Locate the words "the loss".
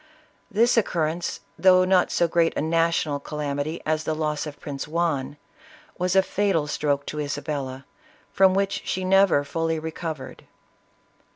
4.03-4.47